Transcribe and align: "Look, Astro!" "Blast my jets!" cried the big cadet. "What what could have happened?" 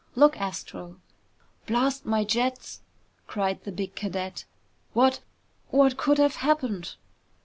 "Look, 0.15 0.35
Astro!" 0.41 0.99
"Blast 1.67 2.07
my 2.07 2.23
jets!" 2.23 2.81
cried 3.27 3.63
the 3.65 3.71
big 3.71 3.93
cadet. 3.93 4.45
"What 4.93 5.19
what 5.69 5.95
could 5.95 6.17
have 6.17 6.37
happened?" 6.37 6.95